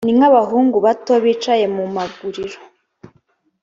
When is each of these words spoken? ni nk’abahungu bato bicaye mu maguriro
ni 0.05 0.13
nk’abahungu 0.17 0.77
bato 0.85 1.13
bicaye 1.23 1.65
mu 1.75 1.83
maguriro 1.95 2.57